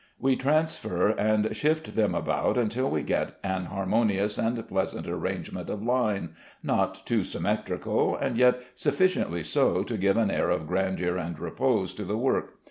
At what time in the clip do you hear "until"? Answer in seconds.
2.57-2.89